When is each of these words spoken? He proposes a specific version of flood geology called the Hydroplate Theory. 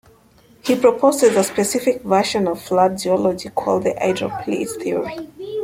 He 0.63 0.75
proposes 0.75 1.35
a 1.35 1.43
specific 1.43 2.01
version 2.01 2.47
of 2.47 2.59
flood 2.59 2.97
geology 2.97 3.49
called 3.51 3.83
the 3.83 3.91
Hydroplate 3.93 4.69
Theory. 4.81 5.29